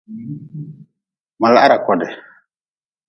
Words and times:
Ma 1.39 1.47
lahra 1.53 1.77
kodi. 1.85 2.07